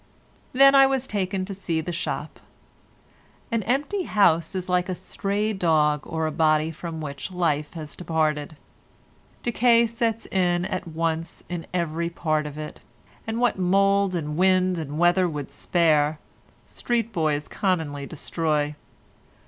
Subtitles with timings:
[0.51, 2.39] Then I was taken to see the shop.
[3.51, 7.95] An empty house is like a stray dog or a body from which life has
[7.95, 8.57] departed.
[9.43, 12.79] Decay sets in at once in every part of it,
[13.27, 16.17] and what mould and wind and weather would spare,
[16.65, 18.73] street boys commonly destroy.